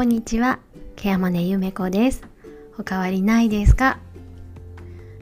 [0.00, 0.60] こんにちは。
[0.96, 2.22] ケアマネゆめこです。
[2.78, 3.98] おかわりないですか？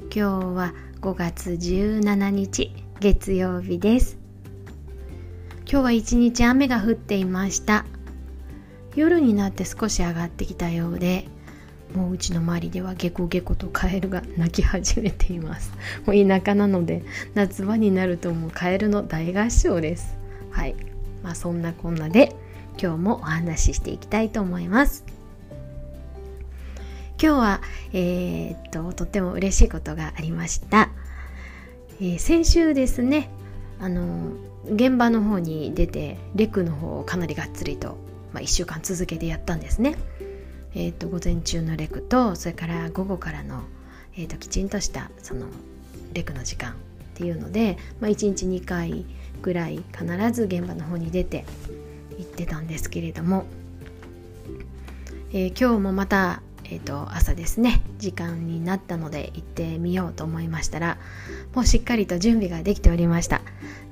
[0.03, 4.19] 今日は5月17日月曜日です。
[5.69, 7.87] 今日は一日雨が降っていました。
[8.95, 11.27] 夜になって少し上がってきたようで
[11.93, 15.73] もううちの周りではゲコゲコとカエルが鳴き始めています。
[16.07, 17.03] もう田舎なので
[17.35, 20.17] 夏場になるともうカエルの大合唱です。
[20.53, 20.77] はい。
[21.25, 22.37] まあそんなこんなで
[22.81, 25.05] 今日もお話ししていきたいと思います。
[27.21, 27.61] 今日は、
[27.93, 30.89] えー、っととっても嬉しいことがありました、
[32.01, 33.29] えー、先週ですね
[33.81, 34.31] あの
[34.73, 37.97] 現場の方に出てレクの方をかなりがっつりと、
[38.33, 39.97] まあ、1週間続けてやったんですね。
[40.75, 43.63] えーと、午前中のレクとそれから午後からの、
[44.17, 45.47] えーと、きちんとしたその
[46.13, 46.75] レクの時間っ
[47.15, 49.05] ていうので、まあ、1日2回
[49.43, 51.45] ぐらい必ず現場の方に出て
[52.19, 53.47] 行ってたんですけれども、
[55.33, 60.99] えー、今日もまた、えーと朝ですね時間になったので行ってみようと思いましたら
[61.55, 63.41] もうしっかりと準備ができておりました。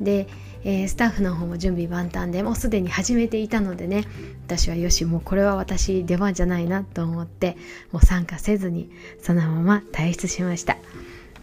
[0.01, 0.29] で
[0.69, 4.03] えー、スタッフの方も準備万端でもうすでに始めていたのでね
[4.47, 7.57] 私はよしもうこれは私出番じゃないなと思って
[7.93, 8.91] もう参加せずに
[9.23, 10.77] そのまま退出しました。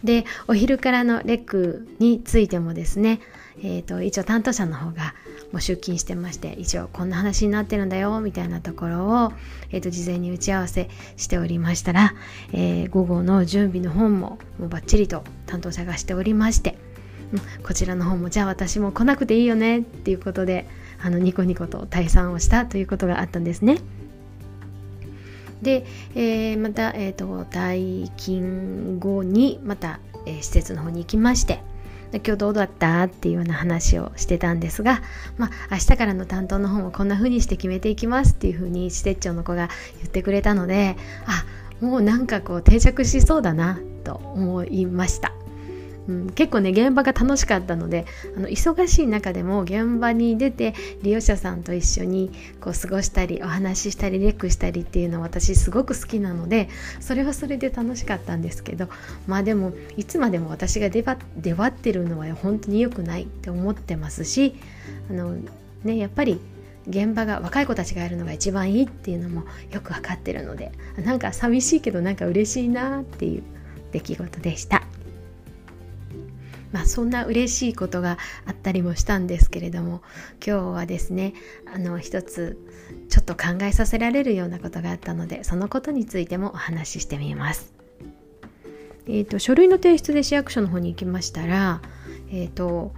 [0.04, 3.22] でお昼からのレックについてもですね
[3.60, 5.14] えーと、一応担当者の方が
[5.52, 9.34] もう出勤してまして一応こんな話になってるんだよみたいなところを、
[9.72, 12.14] えーと、事前に打ち合わせしておりましたら、
[12.52, 16.78] えー、午後の準備の本ももうバッチリと担当者がしておりまして
[17.34, 20.68] うんこちらの方もじゃあ私も来なくていいよねっていうことで
[21.02, 23.80] あのニコニコと退散をしたということがあったんですね。
[25.62, 31.62] で、えー、また、えーと、退勤後にまた、えー、施設の方に行きまして
[32.20, 33.04] 今日どうだった？
[33.04, 35.02] っていうような話をしてたんですが、
[35.38, 39.70] まあ、明日からの担当の方もこんな風にして決めていきますっていう風に施設長の子が
[40.00, 41.46] 言ってくれたのであ
[41.84, 45.34] もうなんかこう定着しそうだなと思いました。
[46.08, 48.06] うん、結構ね現場が楽しかったので
[48.36, 56.70] あの忙しい中でも現場に出て利用者さんと一緒にこう過ごしたりお話ししたりレックしたりっていうのは私すごく好きなので
[57.00, 58.88] それはそれで楽しかったんですけど
[59.28, 64.56] まあでもいつまでも私が出張ってるのは本当に良くないって思ってますし
[65.10, 65.38] あの、
[65.84, 66.40] ね、やっぱり
[66.88, 73.44] 現場が若い子たちがやるのが一番いいっていうのもよく分かってるのでなんか寂しいけどなんか嬉しいなっていう
[73.94, 74.84] 出来事でした。
[76.74, 80.02] まあ、そんな嬉しいことがあったりもしたんですけれども
[80.46, 81.34] 今日はですね
[81.74, 82.58] あの一つ
[83.10, 87.74] ちょっと考えさせられるようなことがあったのでそのことについてもお話ししてみます。
[89.06, 91.82] えーと、書類の提出で市役所の方に行きましたら、
[92.30, 92.94] えーと、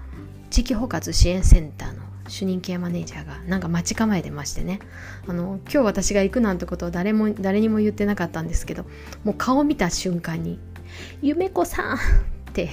[0.51, 4.79] 地域包括支援センターの主任ケアマネージャーがなんか待ち構えてましてね
[5.27, 8.85] あの今日私が行くなんてことを誰も誰にも言ってなかったんですけど
[9.23, 10.59] もう顔見た瞬間に
[11.21, 12.69] 「夢子さんって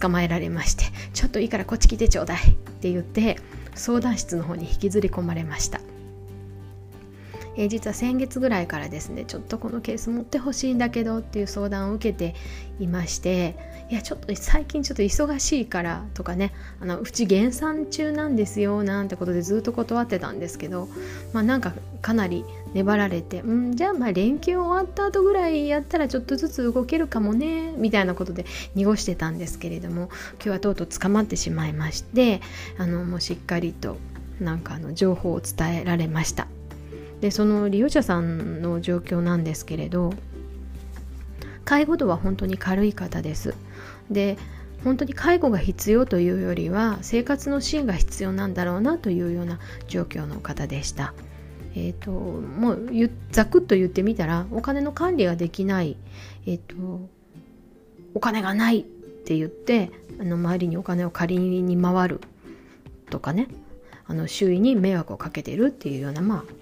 [0.00, 3.36] 捕まえられましてちょっといいからこっち来てちょうだいって言って
[3.74, 5.80] 相談室の方に引きずり込まれました、
[7.56, 12.36] えー、実は先月ぐらいからですねちょっとこのケース持ってほしいんだけどっていう相談を受けて
[12.78, 13.56] いまして
[13.90, 20.88] いやちょっと最近ちょっと忙しいからとかねあのうち減産中なんですよなんてことでずっと断ってたんですけど
[21.34, 32.40] まあなんかかなり粘られてうんじゃあまあ連休終わった後ぐらいやったらちょっとずつ動けるかもねみたいなことで濁してたんですけれども今日はとうとう捕まってしまいまして
[32.78, 33.98] あのもうしっかりと
[34.40, 36.48] なんかあの情報を伝えられました。
[37.20, 40.12] でその利用者さんの状況なんですけれど
[41.64, 43.54] 介護度は本当に軽い方です。
[44.10, 44.36] で
[44.84, 51.14] 本当に介護が必要というよりは生活の支援が必要なんだろうなというような状況の方でした。
[51.76, 55.96] えーと、もうざくっと言ってみたらお金の管理ができない、
[56.46, 57.08] えーと、
[58.14, 59.90] お金がないって言って
[60.20, 62.20] あの周りにお金を借りに回る
[63.10, 63.48] とかね
[64.06, 66.52] あの周囲に迷惑をかけてるっていうようなまあ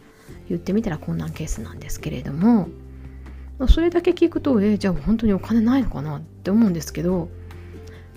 [0.49, 2.69] 言ってみたら困難ケースなんですけれども
[3.69, 7.29] それだけ聞くとえー、じゃあ本当にお金ないのかなっって思うんですけど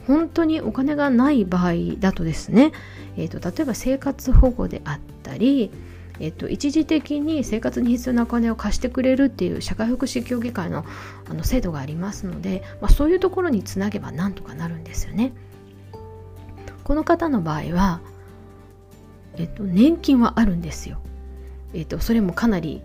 [0.07, 2.71] 本当にお金がない場合だとですね、
[3.17, 5.71] えーと例えば生活保護であったり
[6.19, 10.85] えっと、一時的に生活に必要なお金を貸してくれるっていう社会福祉協議会の
[11.29, 15.33] あの制度がありますので、まあ、そういうところにつなげばなんとかなるんですよね。
[16.83, 17.99] この方の場合は、
[19.37, 20.99] えっと、年金はあるんですよ。
[21.73, 22.81] えっと、それもかなり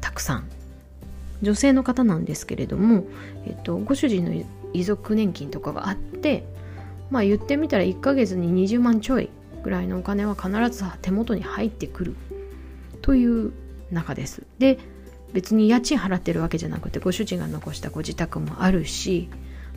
[0.00, 0.48] たくさん。
[1.42, 3.04] 女性の方なんですけれども、
[3.46, 4.32] えっと、ご主人の
[4.72, 6.44] 遺族年金とかがあって、
[7.10, 9.28] まあ言ってみたら1ヶ月に20万ちょい
[9.62, 12.16] ぐらいのお金は必ず手元に入ってくる
[13.00, 13.52] という
[13.90, 14.42] 中です。
[14.58, 14.78] で
[15.32, 19.30] 別に家賃払ってるわけじゃなくてご主人が残したご自宅もあるし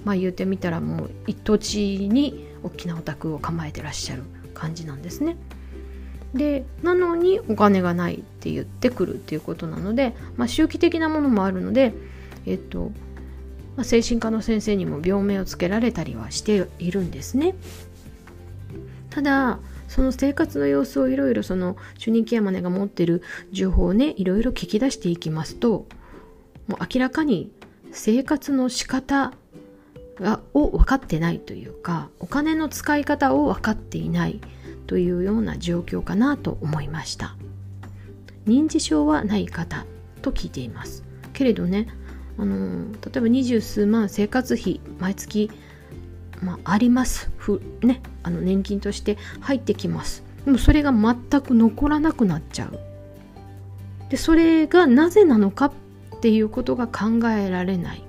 [0.04, 5.38] まあ言うてみたらもう一等地に大きなお宅を構えてらっしゃる感じなんですね。
[6.34, 11.94] でなのにお金がないって言ってくるっていうことなので、まあ、周期的なものもあるので、
[12.46, 12.92] えっと
[13.76, 17.56] まあ、精神科の先生にも病名をつけられたりはしているんですね。
[19.10, 25.86] ただその生活の様子をいろいろその主任ケアマネが持ってる情報をねいろいろ聞き出していきますと
[26.68, 27.52] もう明らかに
[27.92, 29.32] 生活の仕方
[30.20, 34.42] がを分かってないというかお金の使い方を分かっていない
[34.88, 37.36] というような状況かなと思いました
[38.46, 39.86] 認知症はない方
[40.22, 41.88] と聞いていますけれどね
[42.38, 45.52] あの例えば二十数万生活費毎月、
[46.42, 47.32] まあ、あります。
[47.38, 50.24] ふ、ね、あの年金として入ってきます。
[50.46, 52.80] でもそれが全く残らなくなっちゃう。
[54.10, 55.74] でそれがなぜなのかっ
[56.22, 58.04] ていうことが考えられない。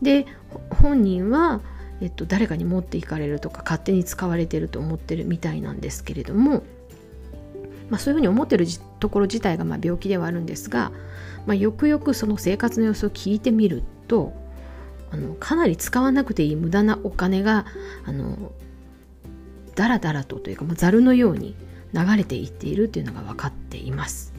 [0.00, 0.26] で
[0.70, 1.60] 本人は
[2.00, 6.64] えっと、誰かに持っていかれるとか勝手に使われてると思ってるみたいなんですけれども、
[7.88, 8.66] まあ、そういうふうに思ってる
[9.04, 10.90] ところ自体がま病気ではあるんですが、
[11.44, 14.32] まあ、よくよくその生活の様子を聞いてみると
[15.10, 17.66] あのかなり使わなくていい無駄なお金が
[18.06, 18.50] あの
[19.74, 21.54] だらだらとというか、ま、ざるのように
[21.92, 24.32] 流れていっているというのが分かっています。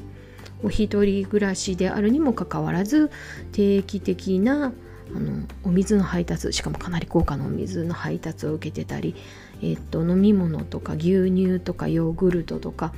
[0.63, 3.11] お一人暮らしであるにもかかわらず
[3.51, 4.73] 定期的な
[5.15, 9.15] あのお水の配達しかもかなり高価なお水の配達を受けてたり、
[9.61, 12.93] え、っと飲み物とか牛乳とかヨーグルトとか、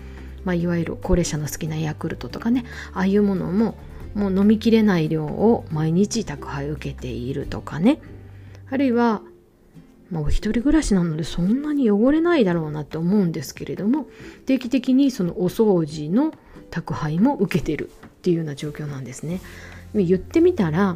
[0.48, 2.64] まあ、いわゆる高齢者の好きなヤクルトとかね
[2.94, 3.76] ああいうものも
[4.16, 8.00] もう飲みきれない量を毎日宅配受けているとかね
[8.72, 9.22] あるいは、
[10.10, 14.08] まあ、お一人暮らしなのでそんなに汚れないだろうなって思うんですけれども
[14.46, 16.34] 定期的にそのお掃除の
[16.72, 19.42] 宅配も受けてるっていうような状況なんですね。
[19.94, 20.96] 言ってみたら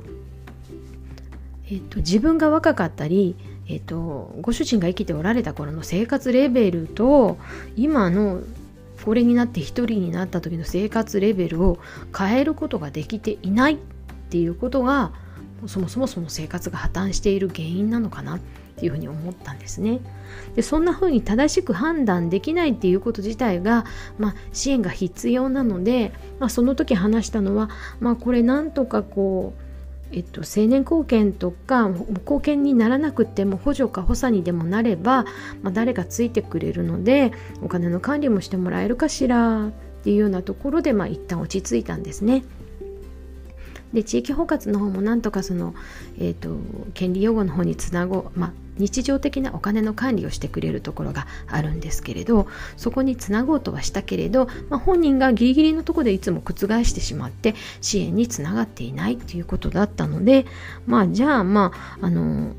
[1.72, 7.38] えっと、自分が若かったり、えっと、ご主人が生きておられた頃の生活レベルと
[7.78, 8.42] 今の
[9.04, 11.80] これになって一人になった時の生活レベルを
[12.18, 13.78] 変えることができていないっ
[14.30, 15.12] ていうことが
[15.68, 18.40] そもそもその生活が破綻している原因なのかなっ
[18.78, 20.00] ていうふうに思ったんですね。
[20.56, 23.86] でそんなふうに正しく判断できないっていうこと自体が、
[24.18, 27.70] まあ、支援が必要なので、まあ、その時話したのは、
[28.00, 29.71] まあ、これなんとかこう
[30.14, 31.90] えっと、成年後見とか
[32.26, 35.26] 後見にならなくても補助か補佐にでもなれば、
[35.62, 37.32] まあ、誰がついてくれるので
[37.62, 39.72] お金の管理もしてもらえるかしらっ
[40.04, 42.44] ていうようなところで、まあ、一旦落ち着いたんですね。
[43.94, 45.74] で地域包括の方もなんとかその、
[46.18, 46.58] えーと、
[46.94, 52.48] 権利擁護の方につなごう、まあ、日常的なお金の管理をしてくれるところがあるんですけれど
[52.78, 56.54] そこにつなごうとはしたけれど、まあ、本人がギリギリのとこでいつも覆
[56.84, 60.46] してしまって支援につながっていないということだったので
[60.88, 62.54] まあじゃあまああの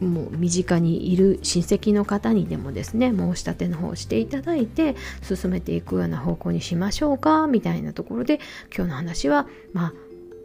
[0.00, 8.40] もう身近にいる親戚の方にでもですね申し立ての方をしていただいて進めていくような方向にしましょうかみたいなところで
[8.74, 9.92] 今日の話はまあ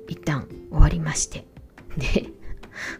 [0.07, 1.45] 一旦終わりまして
[1.97, 2.29] で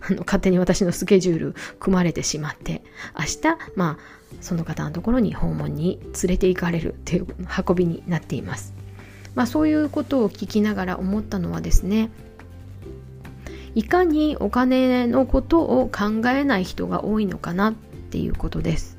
[0.10, 2.84] あの勝手に私のスケジュール組まれてしまって
[3.18, 7.28] 明日まあその方のところに訪問に連れて行かれるという
[7.68, 8.74] 運びになっています。
[9.36, 12.10] まあ、そういうことを聞きながら思ったのはですね
[13.76, 18.98] いかにお金のことを考えない人が多いのかなっていうことです。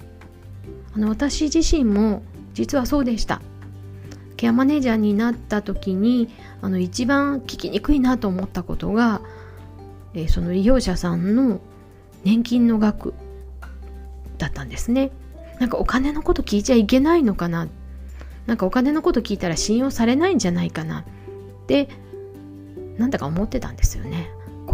[0.94, 2.22] あの私自身も
[2.54, 3.40] 実はそうでした。
[4.36, 6.30] ケアマネージャーになった時に
[6.62, 9.20] あの一番聞きにくいなと思ったことが、
[10.14, 11.60] え、その利用者さんの
[12.24, 13.14] 年金の額
[14.38, 15.10] だったんですね。
[15.58, 17.68] なんかお金のこと聞いちゃいけないのかな。
[18.46, 21.04] なんかお金のこと聞いたら信用されないんじゃないかなっ
[21.66, 21.88] て
[22.96, 24.30] なんだか思ってたんですよね。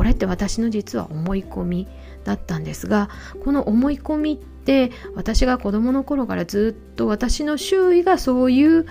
[0.06, 1.88] れって私の実は思い込み
[2.24, 3.08] だったんですが
[3.44, 8.86] この思い込みって私が子供の頃からずっと私の周囲がそういう、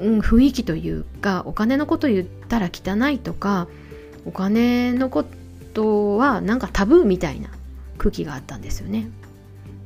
[0.00, 3.68] うん、雰囲気というかお金のこと言ったら汚いとか
[4.24, 5.24] お金のこ
[5.74, 7.50] とはなんかタブーみたいな
[7.98, 9.08] 空気があったんですよね。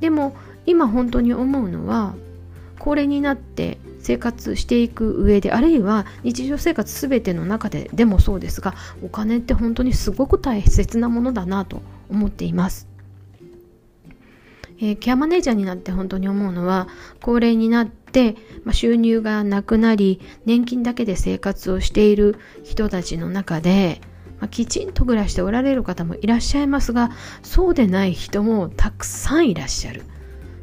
[0.00, 0.34] でも
[0.66, 2.14] 今本当に思うのは
[2.78, 12.88] 高齢になって生活していく上であるいは日常生活全ての中ででもそうですがお金って本当にすごく大切なものだなと思っています。
[14.82, 16.88] えー、ケアマネージャーになって本当に思うのは
[17.20, 24.00] 高齢になって、まあ、収入がなくなり年金だけで生活をしている人たちの中で、
[24.40, 27.10] まあ、きちんと暮らしておられる方もいらっしゃいますが
[27.42, 30.02] そうでない人もたくさんいらっしゃる。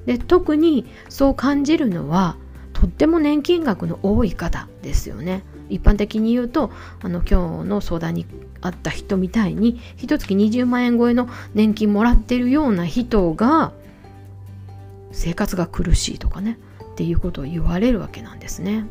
[0.08, 2.38] で特にそう感じるのは
[2.80, 5.44] とっても年金額の多い方ですよね。
[5.68, 8.28] 一般的に言うとあの今日の相談に
[8.62, 13.74] あった人みたいに一月20万円超えの年金もらってるような人が
[15.12, 16.60] 生活が苦しいとかね
[16.92, 18.86] っていうことを言われるわけなんですね。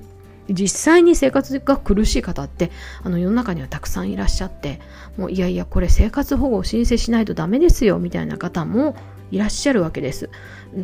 [0.51, 2.73] 実際に生活が苦しい方って
[3.05, 4.81] あの世の中にはたくさんいらっしゃって
[5.17, 8.97] もういやいやこれ生活保護を申請しないとダメですよみたいな方も
[9.31, 10.31] いらっしゃるわけです。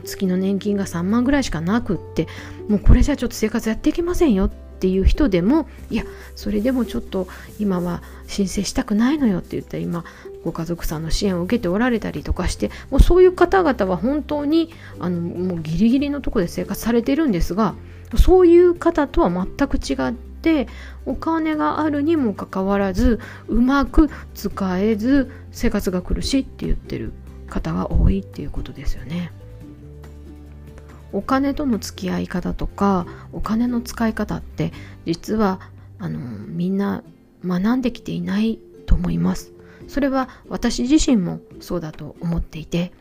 [0.04, 2.26] 月の年金が3万ぐらいしかなくって
[2.68, 4.50] もうこれじゃちょっと生活やっていけませんよっ
[4.82, 7.28] ていう人でもいやそれでもちょっと
[7.60, 10.04] 今は申請したくないのよって言ったら今
[10.44, 17.74] ご家族さんの支援を受けておられたりとかしてもうそういう方々は本当にあのもうギリギリのとこで生活されてるんですが
[18.18, 20.66] そういう方とは全く違って
[21.06, 27.12] お金があるにもかかわらずうまく使えず生活が苦しいって言ってる。
[27.52, 29.30] 方が多いっていうことですよね。
[31.12, 34.72] お金との付き合い方とかお金の使い方って
[35.04, 35.60] 実は
[35.98, 37.04] あのみんな
[37.44, 39.52] 学んできていないと思います。
[39.88, 42.92] それは私自身もそうだと思っていて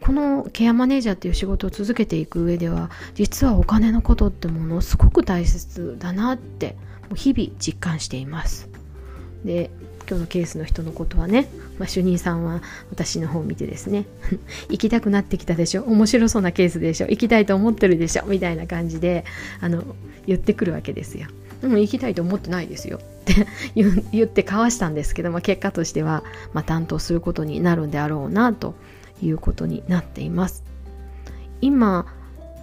[0.00, 6.76] このケアマネージャーっていう仕事を続けていく上では実はお金のことってものすごく大切だなって
[7.14, 8.68] 日々実感しています
[9.44, 9.70] で
[10.08, 14.06] 今日のケースの人のことはね、まあ、主任さんは私の方を見てですね
[14.68, 19.24] 行きたくなってきたでしょ面白そうなケースでしょ行きたいと思ってるでしょみたいな感じで
[19.60, 19.84] あの
[20.26, 21.28] 言ってくるわけですよ。
[21.60, 22.98] でも行きたいと思ってないですよ。
[22.98, 23.46] って
[24.12, 28.74] 言って交わしたんですけど、まあ、結果としては、まあ、担当することになるんであろうなと
[29.22, 30.64] いうことになっています。
[31.60, 32.06] 今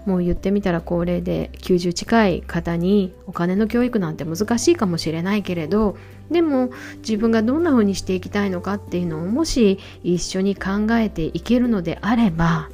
[0.06, 5.98] もう言ってみたら高齢で90近い方にお金の教育なんて難しいかもしれないけれど
[6.30, 12.70] でも自分がどんな風にしていきたいのかっていうのをもし一緒に考えていけるのであれば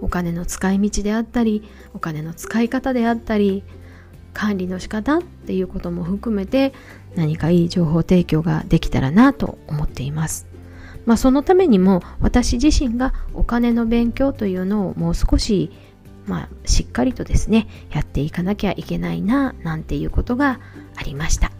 [0.00, 1.62] お金の使い道であったり
[1.94, 3.62] お金の使い方であったり
[4.34, 6.72] 管理の仕方っていうことも含めて
[7.14, 10.51] 何かいい情報提供ができたらなと思っています。
[11.04, 15.70] まあ、そのためにも私自身がお金の勉強というのをもう少し、
[16.26, 20.60] まあ、しっかりとですねやっていかなきゃいけないななんていうことが
[20.96, 21.50] ありました。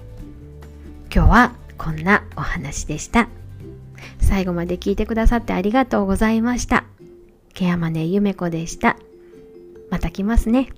[1.15, 3.29] 今日はこんなお話でした。
[4.21, 6.85] 最後まで聞いてくださってありがとうございました。
[7.55, 8.97] ケアマネゆめこでした。
[9.91, 10.69] また来ますね。